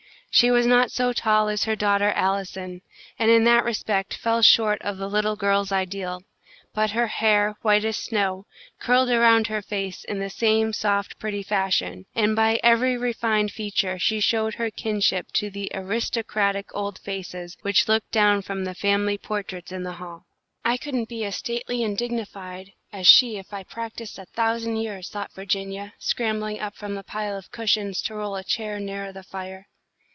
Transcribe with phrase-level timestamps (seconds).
[0.33, 2.83] She was not so tall as her daughter Allison,
[3.19, 6.23] and in that respect fell short of the little girl's ideal,
[6.73, 8.45] but her hair, white as snow,
[8.79, 13.99] curled around her face in the same soft, pretty fashion, and by every refined feature
[13.99, 19.17] she showed her kinship to the aristocratic old faces which looked down from the family
[19.17, 20.23] portraits in the hall.
[20.63, 24.77] "I couldn't be as stately and dignified as she is if I practised a thousand
[24.77, 29.11] years," thought Virginia, scrambling up from the pile of cushions to roll a chair nearer
[29.11, 29.67] the fire.